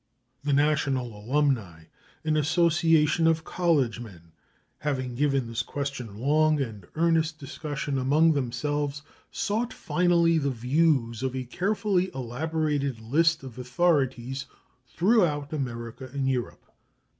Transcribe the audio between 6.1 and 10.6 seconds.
long and earnest discussion among themselves, sought finally the